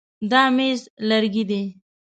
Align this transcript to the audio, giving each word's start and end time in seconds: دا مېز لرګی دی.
دا 0.31 0.41
مېز 0.55 0.81
لرګی 1.09 1.43
دی. 1.49 1.61